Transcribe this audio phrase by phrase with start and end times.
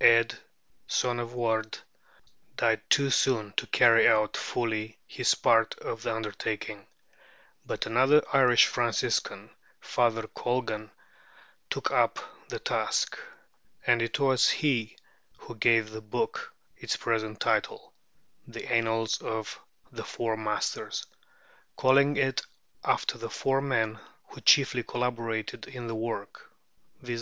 [0.00, 0.38] Ædh
[0.86, 1.76] son of Ward
[2.56, 6.86] died too soon to carry out fully his part of the undertaking:
[7.66, 9.50] but another Irish Franciscan,
[9.82, 10.90] Father Colgan,
[11.68, 12.18] took up
[12.48, 13.18] the task;
[13.86, 14.96] and it was he
[15.36, 17.92] who gave the book its present title,
[18.46, 21.04] 'The Annals of the Four Masters,'
[21.76, 22.40] calling it
[22.82, 26.50] after the four men who chiefly collaborated in the work,
[27.02, 27.10] viz.